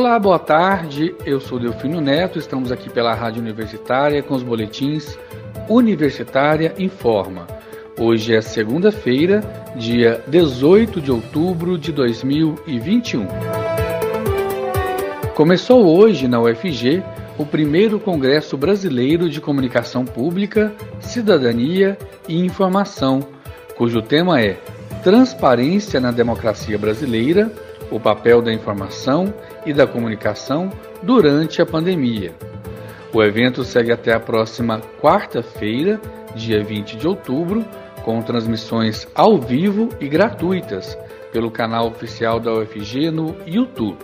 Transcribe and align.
Olá, 0.00 0.18
boa 0.18 0.38
tarde. 0.38 1.14
Eu 1.26 1.38
sou 1.38 1.58
Delfino 1.58 2.00
Neto. 2.00 2.38
Estamos 2.38 2.72
aqui 2.72 2.88
pela 2.88 3.12
Rádio 3.12 3.42
Universitária 3.42 4.22
com 4.22 4.34
os 4.34 4.42
boletins 4.42 5.18
Universitária 5.68 6.74
Informa. 6.78 7.46
Hoje 7.98 8.34
é 8.34 8.40
segunda-feira, 8.40 9.42
dia 9.76 10.24
18 10.26 11.02
de 11.02 11.12
outubro 11.12 11.76
de 11.76 11.92
2021. 11.92 13.26
Começou 15.34 15.84
hoje 15.84 16.26
na 16.26 16.40
UFG 16.40 17.02
o 17.36 17.44
primeiro 17.44 18.00
Congresso 18.00 18.56
Brasileiro 18.56 19.28
de 19.28 19.38
Comunicação 19.38 20.06
Pública, 20.06 20.72
Cidadania 20.98 21.98
e 22.26 22.42
Informação, 22.42 23.20
cujo 23.76 24.00
tema 24.00 24.40
é 24.40 24.58
Transparência 25.04 26.00
na 26.00 26.10
Democracia 26.10 26.78
Brasileira, 26.78 27.52
o 27.90 27.98
papel 27.98 28.40
da 28.40 28.52
informação 28.52 29.32
e 29.66 29.72
da 29.72 29.86
comunicação 29.86 30.70
durante 31.02 31.60
a 31.60 31.66
pandemia. 31.66 32.32
O 33.12 33.22
evento 33.22 33.64
segue 33.64 33.90
até 33.90 34.14
a 34.14 34.20
próxima 34.20 34.80
quarta-feira, 35.00 36.00
dia 36.34 36.62
20 36.62 36.96
de 36.96 37.08
outubro, 37.08 37.64
com 38.04 38.22
transmissões 38.22 39.06
ao 39.14 39.38
vivo 39.38 39.88
e 40.00 40.08
gratuitas 40.08 40.96
pelo 41.32 41.50
canal 41.50 41.88
oficial 41.88 42.38
da 42.38 42.52
UFG 42.52 43.10
no 43.10 43.36
YouTube. 43.46 43.98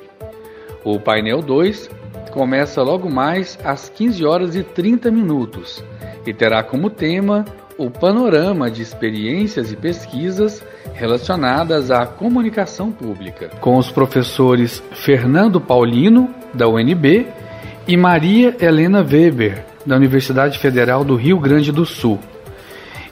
O 0.85 1.01
painel 1.01 1.41
2 1.41 1.89
começa 2.33 2.83
logo 2.83 3.09
mais 3.09 3.59
às 3.65 3.89
15 3.89 4.25
horas 4.25 4.57
e 4.57 4.63
30 4.63 5.11
minutos 5.11 5.83
e 6.27 6.35
terá 6.35 6.63
como 6.63 6.91
tema 6.91 7.45
o 7.79 7.91
panorama 7.91 8.71
de 8.71 8.81
experiências 8.81 9.71
e 9.71 9.77
pesquisas 9.77 10.63
relacionadas 10.95 11.91
à 11.91 12.07
comunicação 12.07 12.91
pública, 12.91 13.51
com 13.61 13.77
os 13.77 13.91
professores 13.91 14.83
Fernando 14.93 15.61
Paulino, 15.61 16.31
da 16.55 16.67
UNB, 16.67 17.27
e 17.87 17.97
Maria 17.97 18.57
Helena 18.59 19.01
Weber, 19.03 19.65
da 19.85 19.95
Universidade 19.95 20.59
Federal 20.59 21.05
do 21.05 21.15
Rio 21.15 21.39
Grande 21.39 21.71
do 21.71 21.85
Sul. 21.85 22.19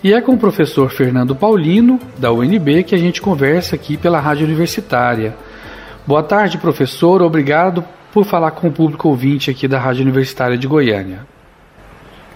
E 0.02 0.12
é 0.12 0.20
com 0.20 0.32
o 0.32 0.38
professor 0.38 0.90
Fernando 0.90 1.36
Paulino, 1.36 1.98
da 2.18 2.32
UNB, 2.32 2.84
que 2.84 2.94
a 2.94 2.98
gente 2.98 3.22
conversa 3.22 3.76
aqui 3.76 3.96
pela 3.96 4.20
Rádio 4.20 4.46
Universitária. 4.46 5.34
Boa 6.06 6.22
tarde, 6.22 6.58
professor. 6.58 7.22
Obrigado 7.22 7.84
por 8.12 8.24
falar 8.24 8.50
com 8.52 8.68
o 8.68 8.72
público 8.72 9.08
ouvinte 9.08 9.50
aqui 9.50 9.68
da 9.68 9.78
Rádio 9.78 10.02
Universitária 10.02 10.58
de 10.58 10.66
Goiânia. 10.66 11.33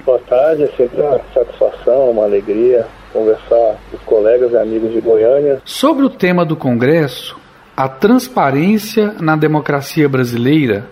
Boa 0.05 0.19
tarde, 0.21 0.65
é 0.65 0.69
sempre 0.69 1.01
uma 1.01 1.21
satisfação, 1.35 2.11
uma 2.11 2.25
alegria 2.25 2.87
conversar 3.13 3.77
com 3.91 3.97
os 3.97 4.03
colegas 4.05 4.53
e 4.53 4.57
amigos 4.57 4.93
de 4.93 5.01
Goiânia. 5.01 5.61
Sobre 5.65 6.05
o 6.05 6.11
tema 6.11 6.45
do 6.45 6.57
Congresso, 6.57 7.37
a 7.77 7.89
transparência 7.89 9.15
na 9.21 9.37
democracia 9.37 10.09
brasileira, 10.09 10.87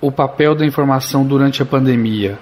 o 0.00 0.10
papel 0.10 0.54
da 0.54 0.64
informação 0.64 1.24
durante 1.24 1.62
a 1.62 1.66
pandemia. 1.66 2.38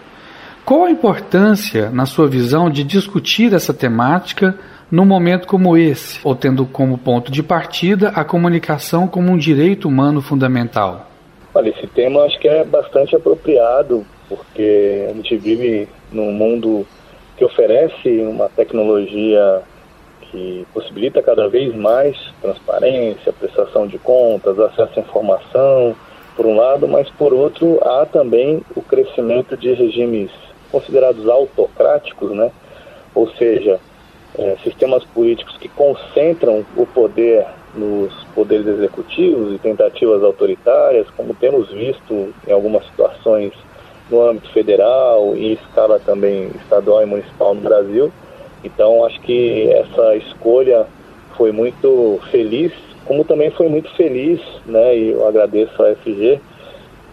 Qual 0.64 0.84
a 0.84 0.90
importância, 0.90 1.90
na 1.90 2.04
sua 2.04 2.28
visão, 2.28 2.70
de 2.70 2.84
discutir 2.84 3.54
essa 3.54 3.72
temática 3.72 4.54
num 4.90 5.04
momento 5.04 5.46
como 5.46 5.76
esse, 5.76 6.20
ou 6.22 6.34
tendo 6.34 6.66
como 6.66 6.98
ponto 6.98 7.32
de 7.32 7.42
partida 7.42 8.10
a 8.10 8.24
comunicação 8.24 9.06
como 9.06 9.32
um 9.32 9.38
direito 9.38 9.88
humano 9.88 10.20
fundamental? 10.20 11.06
Olha, 11.54 11.70
esse 11.70 11.86
tema 11.88 12.22
acho 12.22 12.38
que 12.38 12.48
é 12.48 12.64
bastante 12.64 13.16
apropriado, 13.16 14.06
porque 14.28 15.06
a 15.10 15.14
gente 15.14 15.36
vive 15.36 15.88
num 16.12 16.32
mundo 16.32 16.86
que 17.36 17.44
oferece 17.44 18.08
uma 18.22 18.48
tecnologia 18.48 19.62
que 20.20 20.66
possibilita 20.74 21.22
cada 21.22 21.48
vez 21.48 21.74
mais 21.74 22.16
transparência, 22.42 23.32
prestação 23.32 23.86
de 23.86 23.98
contas, 23.98 24.58
acesso 24.58 24.98
à 24.98 25.02
informação, 25.02 25.96
por 26.36 26.46
um 26.46 26.56
lado, 26.56 26.86
mas 26.86 27.08
por 27.10 27.32
outro 27.32 27.80
há 27.82 28.06
também 28.06 28.62
o 28.76 28.82
crescimento 28.82 29.56
de 29.56 29.72
regimes 29.72 30.30
considerados 30.70 31.28
autocráticos, 31.28 32.30
né? 32.32 32.50
ou 33.14 33.28
seja, 33.32 33.80
é, 34.38 34.56
sistemas 34.62 35.02
políticos 35.04 35.56
que 35.56 35.68
concentram 35.68 36.64
o 36.76 36.86
poder 36.86 37.46
nos 37.74 38.12
poderes 38.34 38.66
executivos 38.66 39.54
e 39.54 39.58
tentativas 39.58 40.22
autoritárias, 40.22 41.08
como 41.16 41.34
temos 41.34 41.70
visto 41.70 42.32
em 42.46 42.52
algumas 42.52 42.84
situações 42.86 43.52
no 44.10 44.22
âmbito 44.22 44.50
federal 44.52 45.34
e 45.36 45.48
em 45.48 45.52
escala 45.52 46.00
também 46.00 46.50
estadual 46.62 47.02
e 47.02 47.06
municipal 47.06 47.54
no 47.54 47.60
Brasil. 47.60 48.12
Então, 48.64 49.04
acho 49.04 49.20
que 49.20 49.70
essa 49.70 50.16
escolha 50.16 50.86
foi 51.36 51.52
muito 51.52 52.18
feliz, 52.30 52.72
como 53.04 53.24
também 53.24 53.50
foi 53.50 53.68
muito 53.68 53.88
feliz, 53.94 54.40
né, 54.66 54.96
e 54.96 55.10
eu 55.10 55.26
agradeço 55.26 55.82
a 55.82 55.94
FG 55.94 56.40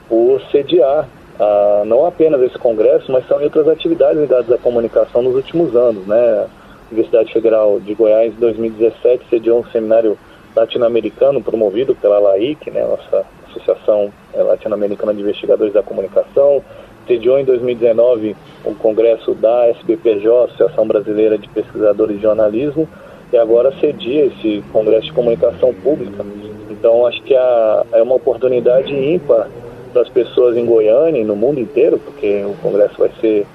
por 0.09 0.41
sediar 0.51 1.07
ah, 1.39 1.83
não 1.85 2.05
apenas 2.05 2.41
esse 2.41 2.57
congresso, 2.57 3.11
mas 3.11 3.27
também 3.27 3.45
outras 3.45 3.67
atividades 3.67 4.19
ligadas 4.19 4.51
à 4.51 4.57
comunicação 4.57 5.21
nos 5.21 5.35
últimos 5.35 5.75
anos, 5.75 6.07
né? 6.07 6.17
A 6.17 6.47
Universidade 6.91 7.33
Federal 7.33 7.79
de 7.79 7.93
Goiás, 7.93 8.33
em 8.33 8.39
2017, 8.39 9.25
sediou 9.29 9.59
um 9.59 9.65
seminário 9.65 10.17
latino-americano 10.55 11.43
promovido 11.43 11.93
pela 11.95 12.19
LAIC, 12.19 12.71
né, 12.71 12.85
nossa 12.85 13.25
Associação 13.57 14.11
eh, 14.33 14.43
Latino-Americana 14.43 15.13
de 15.13 15.21
Investigadores 15.21 15.73
da 15.73 15.83
Comunicação, 15.83 16.63
sediou 17.07 17.39
em 17.39 17.45
2019 17.45 18.35
um 18.65 18.73
congresso 18.73 19.33
da 19.35 19.67
SBPJ, 19.69 20.45
Associação 20.45 20.87
Brasileira 20.87 21.37
de 21.37 21.47
Pesquisadores 21.49 22.17
de 22.17 22.23
Jornalismo, 22.23 22.87
e 23.31 23.37
agora 23.37 23.73
cedia 23.79 24.25
esse 24.25 24.63
congresso 24.71 25.07
de 25.07 25.13
comunicação 25.13 25.73
pública. 25.73 26.23
Então 26.69 27.05
acho 27.05 27.21
que 27.23 27.33
é 27.33 28.01
uma 28.01 28.15
oportunidade 28.15 28.93
ímpar 28.93 29.49
para 29.91 30.01
as 30.01 30.09
pessoas 30.09 30.57
em 30.57 30.65
Goiânia 30.65 31.21
e 31.21 31.23
no 31.23 31.35
mundo 31.35 31.59
inteiro, 31.59 31.97
porque 31.97 32.43
o 32.45 32.53
congresso 32.61 32.95
vai 32.97 33.09
ser 33.21 33.45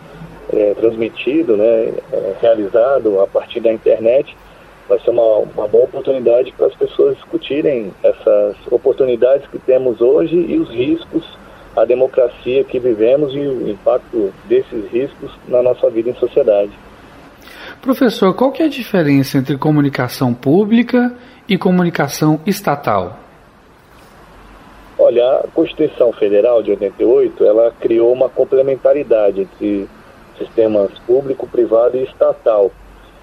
é, 0.52 0.74
transmitido, 0.74 1.56
né, 1.56 1.92
é, 2.12 2.34
realizado 2.40 3.20
a 3.20 3.26
partir 3.26 3.60
da 3.60 3.72
internet, 3.72 4.36
vai 4.90 4.98
ser 5.00 5.10
uma, 5.10 5.38
uma 5.56 5.68
boa 5.68 5.84
oportunidade 5.84 6.52
para 6.52 6.66
as 6.66 6.74
pessoas 6.74 7.16
discutirem 7.16 7.92
essas 8.02 8.56
oportunidades 8.70 9.48
que 9.48 9.58
temos 9.60 10.00
hoje 10.00 10.36
e 10.36 10.58
os 10.58 10.68
riscos 10.68 11.24
a 11.76 11.84
democracia 11.84 12.64
que 12.64 12.78
vivemos 12.78 13.32
e 13.32 13.38
o 13.38 13.70
impacto 13.70 14.32
desses 14.46 14.90
riscos 14.90 15.30
na 15.46 15.62
nossa 15.62 15.88
vida 15.88 16.10
em 16.10 16.14
sociedade. 16.14 16.72
Professor, 17.80 18.34
qual 18.34 18.50
que 18.50 18.62
é 18.62 18.66
a 18.66 18.68
diferença 18.68 19.38
entre 19.38 19.56
comunicação 19.56 20.34
pública 20.34 21.14
e 21.48 21.56
comunicação 21.56 22.40
estatal? 22.44 23.18
Olha, 24.98 25.38
a 25.38 25.48
Constituição 25.54 26.12
Federal 26.12 26.62
de 26.62 26.72
88, 26.72 27.44
ela 27.44 27.72
criou 27.80 28.12
uma 28.12 28.28
complementaridade 28.28 29.42
entre 29.42 29.88
sistemas 30.36 30.90
público, 31.06 31.46
privado 31.46 31.96
e 31.96 32.02
estatal. 32.02 32.70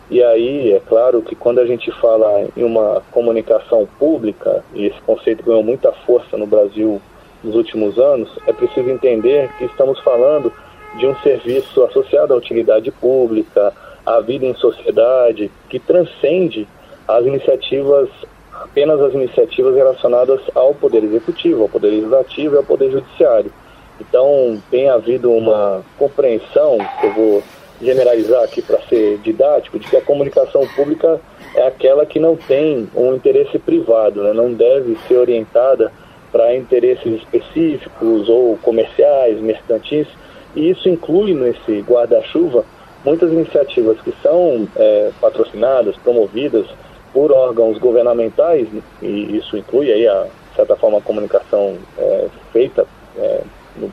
E 0.10 0.24
aí, 0.24 0.72
é 0.72 0.80
claro 0.80 1.22
que 1.22 1.36
quando 1.36 1.60
a 1.60 1.66
gente 1.66 1.92
fala 2.00 2.48
em 2.56 2.64
uma 2.64 3.02
comunicação 3.12 3.86
pública, 4.00 4.64
e 4.74 4.86
esse 4.86 5.02
conceito 5.02 5.44
ganhou 5.44 5.64
muita 5.64 5.92
força 5.92 6.38
no 6.38 6.48
Brasil 6.48 7.02
nos 7.44 7.56
últimos 7.56 8.00
anos, 8.00 8.30
é 8.48 8.54
preciso 8.54 8.90
entender 8.90 9.50
que 9.58 9.66
estamos 9.66 10.00
falando 10.00 10.52
de 10.98 11.06
um 11.06 11.16
serviço 11.18 11.84
associado 11.84 12.34
à 12.34 12.38
utilidade 12.38 12.90
pública, 12.90 13.74
à 14.06 14.22
vida 14.22 14.46
em 14.46 14.54
sociedade, 14.56 15.52
que 15.70 15.78
transcende 15.78 16.66
as 17.06 17.26
iniciativas, 17.26 18.10
apenas 18.54 19.02
as 19.02 19.14
iniciativas 19.14 19.76
relacionadas 19.76 20.40
ao 20.56 20.74
Poder 20.74 21.04
Executivo, 21.04 21.64
ao 21.64 21.70
Poder 21.70 21.90
Legislativo 21.90 22.56
e 22.56 22.58
ao 22.58 22.64
Poder 22.64 22.92
Judiciário. 22.92 23.52
Então, 24.00 24.62
tem 24.72 24.90
havido 24.90 25.32
uma 25.32 25.84
compreensão, 25.98 26.78
que 27.00 27.08
eu 27.08 27.14
vou 27.14 27.44
generalizar 27.82 28.44
aqui 28.44 28.62
para 28.62 28.80
ser 28.84 29.18
didático, 29.20 29.80
de 29.80 29.88
que 29.88 29.98
a 29.98 30.02
comunicação 30.02 30.66
pública 30.76 31.20
é 31.56 31.68
aquela 31.68 32.06
que 32.06 32.20
não 32.20 32.36
tem 32.36 32.90
um 32.96 33.16
interesse 33.16 33.60
privado, 33.60 34.24
né? 34.24 34.34
não 34.34 34.54
deve 34.54 34.98
ser 35.08 35.18
orientada 35.18 35.92
para 36.32 36.56
interesses 36.56 37.22
específicos 37.22 38.28
ou 38.28 38.58
comerciais, 38.58 39.40
mercantis, 39.40 40.08
e 40.56 40.70
isso 40.70 40.90
inclui 40.90 41.34
nesse 41.34 41.82
guarda-chuva 41.82 42.66
muitas 43.06 43.32
iniciativas 43.32 44.00
que 44.02 44.14
são 44.22 44.68
é, 44.76 45.12
patrocinadas, 45.22 45.96
promovidas 45.98 46.66
por 47.14 47.32
órgãos 47.32 47.78
governamentais, 47.78 48.68
e 49.02 49.38
isso 49.38 49.58
inclui 49.58 49.92
aí, 49.92 50.08
a, 50.08 50.24
de 50.24 50.56
certa 50.56 50.76
forma, 50.76 50.98
a 50.98 51.02
comunicação 51.02 51.78
é, 51.98 52.28
feita 52.52 52.86
é, 53.18 53.42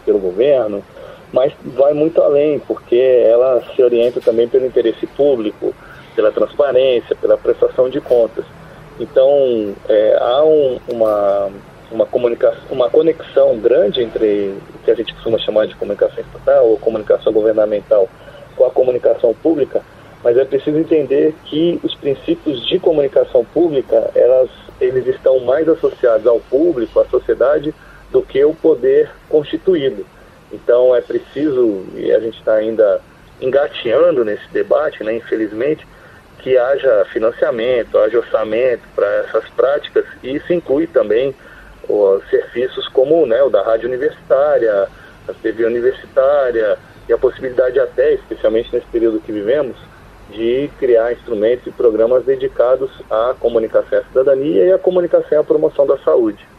pelo 0.04 0.19
governo, 0.19 0.82
mas 1.34 1.52
vai 1.64 1.92
muito 1.92 2.22
além, 2.22 2.60
porque 2.60 2.94
ela 2.96 3.60
se 3.75 3.82
orienta 3.82 4.20
também 4.20 4.46
pelo 4.46 4.66
interesse 4.66 5.04
público, 5.04 5.75
pela 6.14 6.31
transparência, 6.31 7.16
pela 7.16 7.36
prestação 7.36 7.90
de 7.90 8.00
contas. 8.00 8.44
Então, 9.00 9.75
é, 9.88 10.16
há 10.20 10.44
um, 10.44 10.78
uma 10.88 11.50
uma 11.90 12.06
comunicação, 12.06 12.62
uma 12.70 12.88
conexão 12.88 13.56
grande 13.58 14.02
entre 14.02 14.54
o 14.75 14.78
que 14.84 14.90
a 14.90 14.94
gente 14.94 15.14
costuma 15.14 15.38
chamar 15.38 15.66
de 15.66 15.75
comunicação 15.76 16.19
estatal 16.19 16.66
ou 16.66 16.78
comunicação 16.78 17.32
governamental 17.32 18.08
com 18.56 18.64
a 18.64 18.70
comunicação 18.70 19.34
pública, 19.34 19.80
mas 20.22 20.37
é 20.37 20.44
preciso 20.44 20.78
entender 20.78 21.34
que 21.44 21.78
os 21.82 21.94
princípios 21.94 22.66
de 22.66 22.78
comunicação 22.78 23.44
pública, 23.44 24.10
elas, 24.14 24.50
eles 24.80 25.06
estão 25.06 25.38
mais 25.40 25.69
associados 25.69 26.26
ao 26.26 26.40
público, 26.40 26.98
à 26.98 27.04
sociedade, 27.06 27.75
do 28.10 28.22
que 28.22 28.44
o 28.44 28.54
poder 28.54 29.10
constituído. 29.28 30.06
Então 30.54 30.94
é 30.94 31.00
preciso, 31.00 31.84
e 31.94 32.12
a 32.12 32.20
gente 32.20 32.38
está 32.38 32.54
ainda 32.54 33.00
engateando 33.40 34.24
nesse 34.24 34.48
debate, 34.52 35.02
né, 35.02 35.16
infelizmente, 35.16 35.86
que 36.38 36.56
haja 36.56 37.04
financiamento, 37.12 37.98
haja 37.98 38.18
orçamento 38.18 38.82
para 38.94 39.06
essas 39.16 39.48
práticas 39.50 40.04
e 40.22 40.36
isso 40.36 40.52
inclui 40.52 40.86
também 40.86 41.34
os 41.88 42.22
serviços 42.30 42.86
como 42.88 43.26
né, 43.26 43.42
o 43.42 43.50
da 43.50 43.62
rádio 43.62 43.88
universitária, 43.88 44.88
a 45.28 45.32
TV 45.32 45.64
universitária 45.64 46.78
e 47.08 47.12
a 47.12 47.18
possibilidade 47.18 47.80
até, 47.80 48.14
especialmente 48.14 48.72
nesse 48.72 48.86
período 48.86 49.20
que 49.20 49.32
vivemos, 49.32 49.76
de 50.30 50.70
criar 50.78 51.12
instrumentos 51.12 51.66
e 51.66 51.70
programas 51.70 52.24
dedicados 52.24 52.90
à 53.10 53.34
comunicação 53.38 53.98
à 53.98 54.04
cidadania 54.04 54.64
e 54.64 54.72
à 54.72 54.78
comunicação 54.78 55.40
à 55.40 55.44
promoção 55.44 55.86
da 55.86 55.98
saúde. 55.98 56.53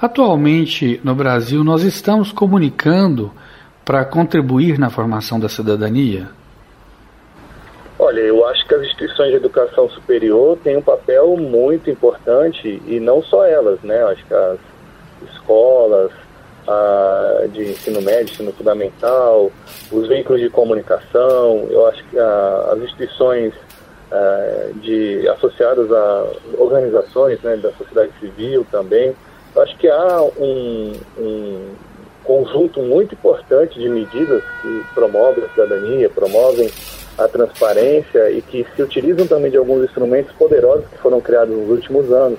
Atualmente, 0.00 0.98
no 1.04 1.14
Brasil, 1.14 1.62
nós 1.62 1.82
estamos 1.82 2.32
comunicando 2.32 3.30
para 3.84 4.02
contribuir 4.02 4.78
na 4.78 4.88
formação 4.88 5.38
da 5.38 5.46
cidadania? 5.46 6.30
Olha, 7.98 8.20
eu 8.20 8.46
acho 8.46 8.66
que 8.66 8.74
as 8.74 8.80
instituições 8.80 9.28
de 9.28 9.36
educação 9.36 9.90
superior 9.90 10.56
têm 10.64 10.78
um 10.78 10.82
papel 10.82 11.36
muito 11.36 11.90
importante 11.90 12.80
e 12.86 12.98
não 12.98 13.22
só 13.22 13.44
elas, 13.44 13.78
né? 13.82 14.02
Acho 14.04 14.24
que 14.24 14.32
as 14.32 14.58
escolas 15.34 16.10
a, 16.66 17.46
de 17.52 17.70
ensino 17.70 18.00
médio, 18.00 18.32
ensino 18.32 18.52
fundamental, 18.52 19.52
os 19.92 20.08
veículos 20.08 20.40
de 20.40 20.48
comunicação, 20.48 21.66
eu 21.68 21.86
acho 21.88 22.02
que 22.04 22.18
a, 22.18 22.70
as 22.72 22.78
instituições 22.78 23.52
a, 24.10 24.70
de, 24.80 25.28
associadas 25.28 25.92
a 25.92 26.26
organizações 26.56 27.38
né, 27.42 27.58
da 27.58 27.70
sociedade 27.72 28.12
civil 28.18 28.66
também, 28.70 29.14
acho 29.56 29.76
que 29.76 29.88
há 29.88 30.22
um, 30.22 30.92
um 31.18 31.68
conjunto 32.24 32.80
muito 32.82 33.14
importante 33.14 33.78
de 33.78 33.88
medidas 33.88 34.42
que 34.62 34.84
promovem 34.94 35.44
a 35.44 35.48
cidadania, 35.48 36.08
promovem 36.08 36.70
a 37.18 37.28
transparência 37.28 38.30
e 38.30 38.40
que 38.40 38.66
se 38.74 38.82
utilizam 38.82 39.26
também 39.26 39.50
de 39.50 39.56
alguns 39.56 39.84
instrumentos 39.84 40.32
poderosos 40.32 40.86
que 40.86 40.98
foram 40.98 41.20
criados 41.20 41.56
nos 41.56 41.68
últimos 41.68 42.10
anos. 42.12 42.38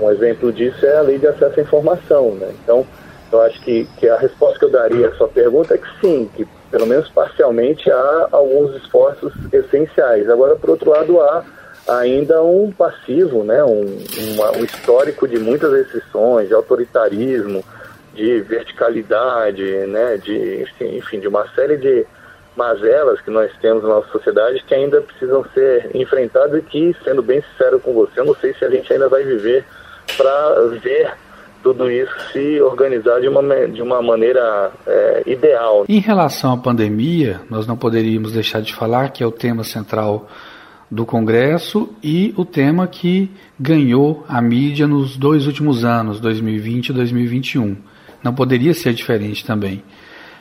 Um 0.00 0.10
exemplo 0.10 0.52
disso 0.52 0.84
é 0.86 0.96
a 0.96 1.02
lei 1.02 1.18
de 1.18 1.26
acesso 1.26 1.60
à 1.60 1.62
informação. 1.62 2.34
Né? 2.34 2.52
Então, 2.62 2.86
eu 3.30 3.42
acho 3.42 3.60
que, 3.60 3.86
que 3.98 4.08
a 4.08 4.16
resposta 4.16 4.58
que 4.58 4.64
eu 4.64 4.70
daria 4.70 5.08
à 5.08 5.14
sua 5.14 5.28
pergunta 5.28 5.74
é 5.74 5.78
que 5.78 5.88
sim, 6.00 6.30
que 6.34 6.46
pelo 6.70 6.86
menos 6.86 7.08
parcialmente 7.10 7.90
há 7.90 8.28
alguns 8.32 8.74
esforços 8.76 9.32
essenciais. 9.52 10.28
Agora, 10.28 10.56
por 10.56 10.70
outro 10.70 10.90
lado, 10.90 11.20
há 11.20 11.44
ainda 11.88 12.42
um 12.42 12.70
passivo, 12.70 13.42
né? 13.44 13.62
um, 13.64 13.98
uma, 14.34 14.52
um 14.56 14.64
histórico 14.64 15.26
de 15.26 15.38
muitas 15.38 15.72
restrições, 15.72 16.48
de 16.48 16.54
autoritarismo, 16.54 17.64
de 18.14 18.40
verticalidade, 18.40 19.62
né? 19.86 20.16
de, 20.16 20.66
enfim, 20.80 21.20
de 21.20 21.28
uma 21.28 21.46
série 21.54 21.76
de 21.76 22.06
mazelas 22.56 23.20
que 23.20 23.30
nós 23.30 23.50
temos 23.60 23.82
na 23.82 23.88
nossa 23.88 24.08
sociedade 24.08 24.62
que 24.66 24.74
ainda 24.74 25.00
precisam 25.00 25.44
ser 25.54 25.90
enfrentadas 25.94 26.58
e 26.58 26.62
que, 26.62 26.96
sendo 27.02 27.22
bem 27.22 27.42
sincero 27.42 27.80
com 27.80 27.92
você, 27.94 28.20
eu 28.20 28.26
não 28.26 28.34
sei 28.34 28.52
se 28.54 28.64
a 28.64 28.70
gente 28.70 28.92
ainda 28.92 29.08
vai 29.08 29.24
viver 29.24 29.64
para 30.16 30.66
ver 30.82 31.12
tudo 31.62 31.90
isso 31.90 32.12
se 32.32 32.60
organizar 32.60 33.20
de 33.20 33.28
uma, 33.28 33.42
de 33.68 33.80
uma 33.80 34.02
maneira 34.02 34.70
é, 34.86 35.22
ideal. 35.26 35.84
Em 35.88 36.00
relação 36.00 36.52
à 36.52 36.56
pandemia, 36.58 37.40
nós 37.48 37.66
não 37.66 37.76
poderíamos 37.76 38.32
deixar 38.32 38.60
de 38.60 38.74
falar 38.74 39.10
que 39.10 39.22
é 39.22 39.26
o 39.26 39.30
tema 39.30 39.62
central 39.64 40.28
do 40.92 41.06
Congresso 41.06 41.88
e 42.02 42.34
o 42.36 42.44
tema 42.44 42.86
que 42.86 43.30
ganhou 43.58 44.26
a 44.28 44.42
mídia 44.42 44.86
nos 44.86 45.16
dois 45.16 45.46
últimos 45.46 45.86
anos, 45.86 46.20
2020 46.20 46.88
e 46.88 46.92
2021. 46.92 47.76
Não 48.22 48.34
poderia 48.34 48.74
ser 48.74 48.92
diferente 48.92 49.42
também. 49.42 49.82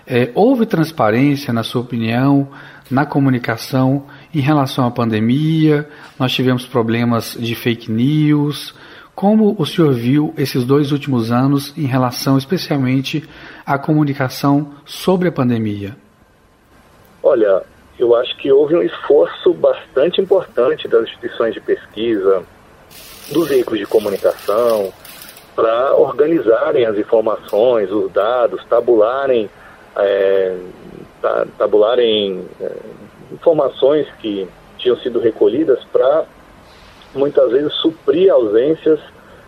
É, 0.06 0.30
houve 0.36 0.66
transparência, 0.66 1.54
na 1.54 1.64
sua 1.64 1.80
opinião, 1.80 2.50
na 2.90 3.06
comunicação 3.06 4.08
em 4.36 4.42
relação 4.42 4.86
à 4.86 4.92
pandemia? 4.92 5.88
Nós 6.20 6.34
tivemos 6.34 6.66
problemas 6.66 7.38
de 7.40 7.56
fake 7.56 7.90
news. 7.90 8.76
Como 9.16 9.56
o 9.58 9.66
senhor 9.66 9.94
viu 9.94 10.34
esses 10.38 10.66
dois 10.66 10.92
últimos 10.92 11.32
anos 11.32 11.74
em 11.78 11.86
relação 11.86 12.38
especialmente 12.38 13.24
à 13.66 13.78
comunicação 13.80 14.74
sobre 14.84 15.30
a 15.30 15.32
pandemia? 15.32 15.96
Olha, 17.24 17.64
eu 18.00 18.16
acho 18.16 18.36
que 18.38 18.52
houve 18.52 18.76
um 18.76 18.82
esforço 18.82 19.54
bastante 19.54 20.20
importante 20.20 20.88
das 20.88 21.04
instituições 21.04 21.54
de 21.54 21.62
pesquisa, 21.62 22.44
dos 23.32 23.48
veículos 23.48 23.80
de 23.80 23.86
comunicação, 23.86 24.92
para 25.56 25.96
organizarem 25.96 26.86
as 26.86 26.98
informações, 26.98 27.92
os 27.92 28.12
dados, 28.12 28.64
tabularem 28.66 29.50
é, 29.96 30.56
tabularem 31.58 32.46
é, 32.60 32.72
informações 33.32 34.08
que 34.20 34.48
tinham 34.78 34.98
sido 34.98 35.20
recolhidas 35.20 35.84
para 35.92 36.26
muitas 37.14 37.52
vezes 37.52 37.74
suprir 37.74 38.32
ausências 38.32 39.00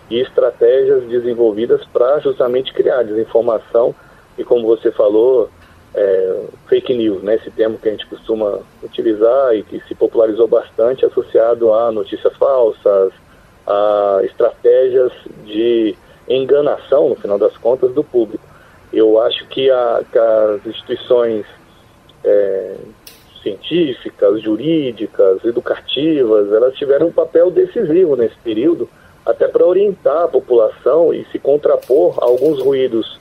e 0.09 0.19
estratégias 0.19 1.03
desenvolvidas 1.03 1.83
para 1.91 2.19
justamente 2.19 2.73
criar 2.73 3.03
desinformação. 3.03 3.95
E 4.37 4.43
como 4.43 4.67
você 4.67 4.91
falou 4.91 5.49
é, 5.95 6.41
fake 6.67 6.93
news, 6.93 7.21
né, 7.21 7.35
esse 7.35 7.51
termo 7.51 7.77
que 7.77 7.87
a 7.87 7.91
gente 7.91 8.05
costuma 8.07 8.59
utilizar 8.81 9.55
e 9.55 9.63
que 9.63 9.79
se 9.87 9.93
popularizou 9.93 10.47
bastante 10.47 11.05
associado 11.05 11.73
a 11.73 11.91
notícias 11.91 12.35
falsas, 12.37 13.13
a 13.65 14.21
estratégias 14.23 15.11
de 15.45 15.95
enganação 16.27 17.09
no 17.09 17.15
final 17.15 17.37
das 17.37 17.55
contas 17.57 17.93
do 17.93 18.03
público. 18.03 18.43
Eu 18.91 19.19
acho 19.21 19.45
que, 19.47 19.69
a, 19.69 20.03
que 20.11 20.17
as 20.17 20.65
instituições 20.65 21.45
é, 22.23 22.75
científicas, 23.41 24.41
jurídicas, 24.41 25.43
educativas, 25.43 26.51
elas 26.51 26.75
tiveram 26.75 27.07
um 27.07 27.11
papel 27.11 27.51
decisivo 27.51 28.15
nesse 28.15 28.35
período, 28.43 28.89
até 29.25 29.47
para 29.47 29.65
orientar 29.65 30.23
a 30.23 30.27
população 30.27 31.13
e 31.13 31.25
se 31.25 31.39
contrapor 31.39 32.17
a 32.21 32.25
alguns 32.25 32.59
ruídos 32.61 33.19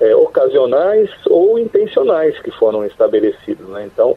é, 0.00 0.14
ocasionais 0.14 1.10
ou 1.26 1.58
intencionais 1.58 2.38
que 2.40 2.50
foram 2.50 2.84
estabelecidos. 2.84 3.68
Né? 3.68 3.84
Então, 3.92 4.16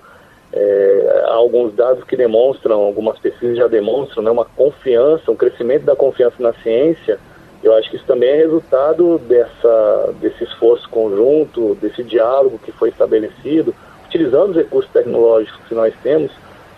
é, 0.54 1.24
há 1.26 1.34
alguns 1.34 1.74
dados 1.74 2.04
que 2.04 2.16
demonstram, 2.16 2.82
algumas 2.82 3.20
pesquisas 3.20 3.58
já 3.58 3.68
demonstram 3.68 4.24
né, 4.24 4.32
uma 4.32 4.46
confiança, 4.46 5.32
um 5.32 5.36
crescimento 5.36 5.84
da 5.84 5.96
confiança 5.96 6.36
na 6.40 6.54
ciência 6.54 7.20
eu 7.64 7.76
acho 7.76 7.90
que 7.90 7.96
isso 7.96 8.06
também 8.06 8.30
é 8.30 8.36
resultado 8.36 9.18
dessa, 9.20 10.14
desse 10.22 10.44
esforço 10.44 10.88
conjunto, 10.90 11.76
desse 11.82 12.04
diálogo 12.04 12.60
que 12.60 12.72
foi 12.72 12.90
estabelecido, 12.90 13.74
utilizando 14.06 14.52
os 14.52 14.56
recursos 14.56 14.92
tecnológicos 14.92 15.60
que 15.68 15.74
nós 15.74 15.94
temos 16.04 16.32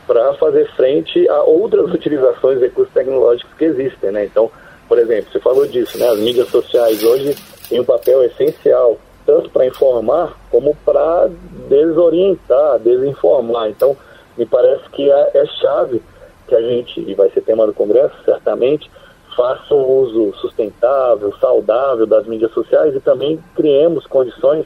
para 0.07 0.33
fazer 0.35 0.67
frente 0.75 1.27
a 1.29 1.43
outras 1.43 1.93
utilizações 1.93 2.59
de 2.59 2.65
recursos 2.65 2.93
tecnológicos 2.93 3.53
que 3.57 3.65
existem. 3.65 4.11
Né? 4.11 4.25
Então, 4.25 4.49
por 4.87 4.97
exemplo, 4.97 5.31
você 5.31 5.39
falou 5.39 5.67
disso, 5.67 5.97
né? 5.99 6.07
as 6.07 6.19
mídias 6.19 6.47
sociais 6.47 7.03
hoje 7.03 7.35
têm 7.69 7.79
um 7.79 7.85
papel 7.85 8.23
essencial, 8.23 8.97
tanto 9.25 9.49
para 9.51 9.67
informar 9.67 10.35
como 10.49 10.75
para 10.83 11.29
desorientar, 11.69 12.79
desinformar. 12.79 13.69
Então, 13.69 13.95
me 14.37 14.45
parece 14.45 14.89
que 14.89 15.09
é, 15.09 15.31
é 15.35 15.45
chave 15.45 16.01
que 16.47 16.55
a 16.55 16.61
gente, 16.61 16.99
e 16.99 17.13
vai 17.13 17.29
ser 17.29 17.41
tema 17.41 17.67
do 17.67 17.73
Congresso, 17.73 18.15
certamente, 18.25 18.89
faça 19.35 19.73
um 19.73 19.85
uso 20.01 20.33
sustentável, 20.41 21.33
saudável 21.39 22.07
das 22.07 22.25
mídias 22.25 22.51
sociais 22.51 22.95
e 22.95 22.99
também 22.99 23.39
criemos 23.55 24.05
condições 24.07 24.65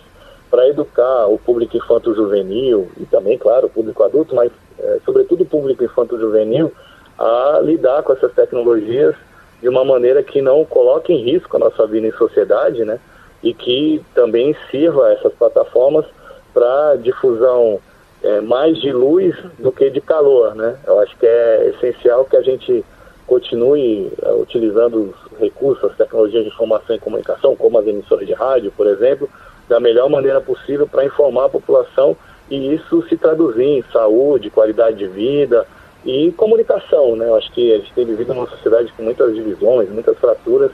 para 0.49 0.67
educar 0.67 1.27
o 1.27 1.37
público 1.37 1.75
infanto-juvenil 1.75 2.89
e 2.97 3.05
também, 3.05 3.37
claro, 3.37 3.67
o 3.67 3.69
público 3.69 4.03
adulto, 4.03 4.33
mas 4.33 4.51
é, 4.79 4.99
sobretudo 5.03 5.41
o 5.41 5.45
público 5.45 5.83
infanto-juvenil 5.83 6.71
a 7.19 7.59
lidar 7.61 8.01
com 8.03 8.13
essas 8.13 8.31
tecnologias 8.33 9.15
de 9.63 9.69
uma 9.69 9.85
maneira 9.85 10.21
que 10.21 10.41
não 10.41 10.65
coloque 10.65 11.13
em 11.13 11.23
risco 11.23 11.55
a 11.55 11.59
nossa 11.59 11.87
vida 11.87 12.05
em 12.05 12.11
sociedade, 12.11 12.83
né? 12.83 12.99
E 13.41 13.53
que 13.53 14.03
também 14.13 14.53
sirva 14.69 15.13
essas 15.13 15.31
plataformas 15.33 16.05
para 16.53 16.97
difusão 16.97 17.79
é, 18.21 18.41
mais 18.41 18.77
de 18.81 18.91
luz 18.91 19.33
do 19.57 19.71
que 19.71 19.89
de 19.89 20.01
calor, 20.01 20.53
né? 20.53 20.77
Eu 20.85 20.99
acho 20.99 21.17
que 21.17 21.25
é 21.25 21.69
essencial 21.69 22.25
que 22.25 22.35
a 22.35 22.41
gente 22.41 22.83
continue 23.25 24.11
uh, 24.21 24.41
utilizando 24.41 25.15
os 25.31 25.39
recursos, 25.39 25.89
as 25.89 25.95
tecnologias 25.95 26.43
de 26.43 26.49
informação 26.49 26.97
e 26.97 26.99
comunicação, 26.99 27.55
como 27.55 27.79
as 27.79 27.87
emissoras 27.87 28.27
de 28.27 28.33
rádio, 28.33 28.69
por 28.75 28.85
exemplo, 28.85 29.29
da 29.69 29.79
melhor 29.79 30.09
maneira 30.09 30.41
possível 30.41 30.85
para 30.85 31.05
informar 31.05 31.45
a 31.45 31.49
população 31.49 32.17
e 32.51 32.73
isso 32.73 33.01
se 33.07 33.15
traduzir 33.15 33.63
em 33.63 33.83
saúde, 33.93 34.49
qualidade 34.49 34.97
de 34.97 35.07
vida 35.07 35.65
e 36.05 36.31
comunicação, 36.33 37.15
né? 37.15 37.27
Eu 37.27 37.35
acho 37.35 37.51
que 37.51 37.73
a 37.73 37.77
gente 37.77 37.93
tem 37.93 38.05
vivido 38.05 38.33
numa 38.33 38.47
sociedade 38.47 38.91
com 38.93 39.03
muitas 39.03 39.33
divisões, 39.33 39.89
muitas 39.89 40.17
fraturas 40.17 40.71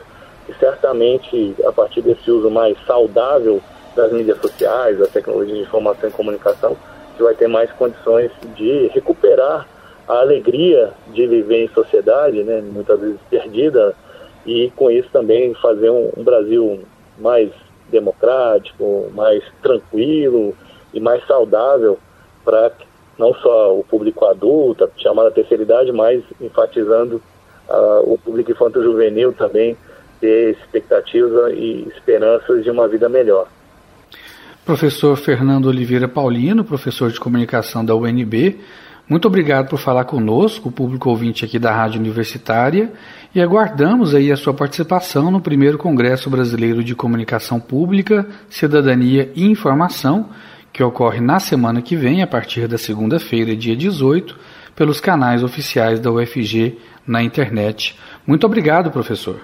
e 0.48 0.54
certamente 0.56 1.56
a 1.66 1.72
partir 1.72 2.02
desse 2.02 2.30
uso 2.32 2.50
mais 2.50 2.76
saudável 2.86 3.62
das 3.96 4.12
mídias 4.12 4.40
sociais, 4.40 4.98
das 4.98 5.10
tecnologias 5.10 5.58
de 5.58 5.64
informação 5.64 6.10
e 6.10 6.12
comunicação, 6.12 6.72
a 6.72 7.12
gente 7.12 7.24
vai 7.24 7.36
ter 7.36 7.48
mais 7.48 7.72
condições 7.74 8.32
de 8.56 8.88
recuperar 8.88 9.68
a 10.08 10.20
alegria 10.22 10.92
de 11.14 11.28
viver 11.28 11.66
em 11.66 11.70
sociedade, 11.70 12.44
né, 12.44 12.62
muitas 12.62 13.00
vezes 13.00 13.20
perdida, 13.30 13.96
e 14.46 14.72
com 14.76 14.90
isso 14.90 15.10
também 15.12 15.54
fazer 15.56 15.92
um, 15.92 16.12
um 16.18 16.24
Brasil 16.24 16.80
mais 17.20 17.52
democrático, 17.92 19.12
mais 19.14 19.44
tranquilo 19.62 20.56
e 20.94 21.00
mais 21.00 21.26
saudável 21.28 22.00
para 22.44 22.72
não 23.20 23.34
só 23.36 23.78
o 23.78 23.84
público 23.84 24.26
adulto, 24.26 24.90
chamada 24.98 25.30
terceira 25.30 25.64
idade, 25.64 25.92
mas 25.92 26.24
enfatizando 26.40 27.22
uh, 27.70 28.14
o 28.14 28.18
público 28.18 28.52
infanto-juvenil 28.52 29.34
também 29.34 29.78
ter 30.22 30.52
expectativas 30.52 31.54
e 31.54 31.88
esperanças 31.96 32.64
de 32.64 32.72
uma 32.72 32.88
vida 32.88 33.10
melhor. 33.10 33.48
Professor 34.66 35.18
Fernando 35.18 35.66
Oliveira 35.66 36.08
Paulino, 36.08 36.64
professor 36.64 37.12
de 37.12 37.20
comunicação 37.20 37.84
da 37.84 37.96
UNB, 37.96 38.60
muito 39.10 39.28
obrigado 39.28 39.70
por 39.70 39.80
falar 39.80 40.06
conosco, 40.06 40.70
o 40.70 40.72
público 40.72 41.10
ouvinte 41.10 41.44
aqui 41.44 41.58
da 41.58 41.74
Rádio 41.74 42.00
Universitária, 42.00 42.94
e 43.34 43.42
aguardamos 43.42 44.14
aí 44.14 44.32
a 44.32 44.38
sua 44.38 44.54
participação 44.54 45.32
no 45.32 45.42
primeiro 45.42 45.80
Congresso 45.80 46.30
Brasileiro 46.30 46.84
de 46.84 46.94
Comunicação 46.94 47.60
Pública, 47.60 48.28
Cidadania 48.48 49.32
e 49.36 49.46
Informação, 49.46 50.30
que 50.80 50.84
ocorre 50.84 51.20
na 51.20 51.42
semana 51.42 51.82
que 51.82 51.94
vem, 51.94 52.24
a 52.24 52.28
partir 52.28 52.66
da 52.66 52.78
segunda-feira, 52.78 53.54
dia 53.54 53.76
18, 53.76 54.34
pelos 54.74 55.02
canais 55.02 55.44
oficiais 55.44 56.00
da 56.00 56.10
UFG 56.10 56.80
na 57.06 57.22
internet. 57.22 58.00
Muito 58.26 58.46
obrigado, 58.46 58.90
professor. 58.90 59.42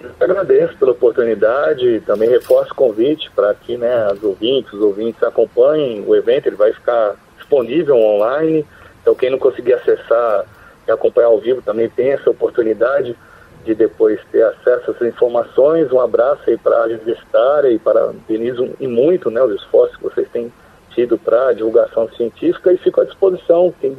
Eu 0.00 0.10
agradeço 0.18 0.76
pela 0.76 0.90
oportunidade, 0.90 2.02
também 2.04 2.28
reforço 2.28 2.72
o 2.72 2.74
convite 2.74 3.30
para 3.30 3.54
que 3.54 3.76
né, 3.76 4.08
as 4.10 4.20
ouvintes, 4.24 4.72
os 4.72 4.80
ouvintes 4.80 5.22
acompanhem 5.22 6.02
o 6.04 6.16
evento, 6.16 6.48
ele 6.48 6.56
vai 6.56 6.72
ficar 6.72 7.14
disponível 7.38 7.96
online, 7.96 8.66
então 9.02 9.14
quem 9.14 9.30
não 9.30 9.38
conseguir 9.38 9.74
acessar 9.74 10.46
e 10.84 10.90
acompanhar 10.90 11.28
ao 11.28 11.38
vivo 11.38 11.62
também 11.62 11.88
tem 11.88 12.10
essa 12.10 12.28
oportunidade 12.28 13.16
de 13.64 13.74
depois 13.74 14.20
ter 14.30 14.42
acesso 14.42 14.90
a 14.90 14.94
essas 14.94 15.08
informações. 15.08 15.90
Um 15.90 16.00
abraço 16.00 16.42
aí 16.48 16.56
para 16.56 16.76
a 16.76 16.84
universitária 16.84 17.70
e 17.70 17.78
para 17.78 18.12
Denise 18.28 18.74
e 18.78 18.86
muito 18.86 19.30
né, 19.30 19.42
os 19.42 19.54
esforços 19.54 19.96
que 19.96 20.02
vocês 20.02 20.28
têm 20.30 20.52
tido 20.94 21.18
para 21.18 21.48
a 21.48 21.52
divulgação 21.52 22.08
científica 22.10 22.72
e 22.72 22.78
fico 22.78 23.00
à 23.00 23.04
disposição. 23.04 23.74
Quem 23.80 23.96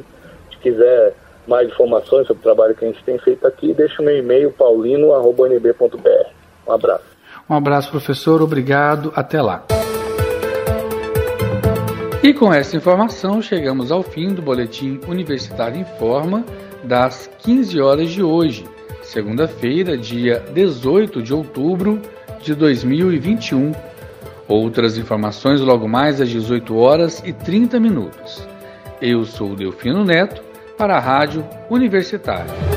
quiser 0.62 1.14
mais 1.46 1.68
informações 1.68 2.26
sobre 2.26 2.40
o 2.40 2.42
trabalho 2.42 2.74
que 2.74 2.84
a 2.84 2.88
gente 2.88 3.02
tem 3.04 3.18
feito 3.18 3.46
aqui, 3.46 3.72
deixa 3.72 4.02
o 4.02 4.04
meu 4.04 4.16
e-mail 4.16 4.50
paulino.nb.br. 4.50 6.30
Um 6.66 6.72
abraço. 6.72 7.04
Um 7.48 7.54
abraço, 7.54 7.90
professor. 7.90 8.42
Obrigado. 8.42 9.12
Até 9.14 9.40
lá. 9.40 9.64
E 12.22 12.34
com 12.34 12.52
essa 12.52 12.76
informação 12.76 13.40
chegamos 13.40 13.92
ao 13.92 14.02
fim 14.02 14.34
do 14.34 14.42
Boletim 14.42 15.00
Universitário 15.06 15.76
em 15.76 15.84
Forma 15.84 16.44
das 16.82 17.30
15 17.38 17.80
horas 17.80 18.10
de 18.10 18.22
hoje, 18.22 18.64
segunda-feira, 19.06 19.96
dia 19.96 20.44
18 20.52 21.22
de 21.22 21.32
outubro 21.32 22.00
de 22.42 22.54
2021. 22.54 23.72
Outras 24.48 24.98
informações 24.98 25.60
logo 25.60 25.88
mais 25.88 26.20
às 26.20 26.28
18 26.28 26.76
horas 26.76 27.22
e 27.24 27.32
30 27.32 27.80
minutos. 27.80 28.46
Eu 29.00 29.24
sou 29.24 29.54
Delfino 29.54 30.04
Neto 30.04 30.42
para 30.76 30.96
a 30.96 31.00
Rádio 31.00 31.44
Universitária. 31.70 32.75